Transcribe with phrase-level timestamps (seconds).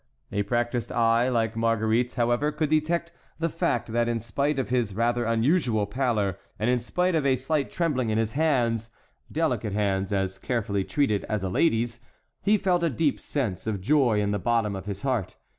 [0.31, 4.95] A practised eye like Marguerite's, however, could detect the fact that in spite of his
[4.95, 10.39] rather unusual pallor and in spite of a slight trembling in his hands—delicate hands, as
[10.39, 14.87] carefully treated as a lady's—he felt a deep sense of joy in the bottom of
[14.87, 15.35] his heart.